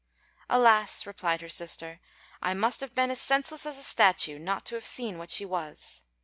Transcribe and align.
"Alas!" 0.49 1.05
replied 1.05 1.41
her 1.41 1.47
sister, 1.47 1.99
"I 2.41 2.55
must 2.55 2.81
have 2.81 2.95
been 2.95 3.11
as 3.11 3.21
senseless 3.21 3.67
as 3.67 3.77
a 3.77 3.83
statue 3.83 4.39
not 4.39 4.65
to 4.65 4.73
have 4.73 4.85
seen 4.87 5.19
what 5.19 5.29
she 5.29 5.45
was." 5.45 6.01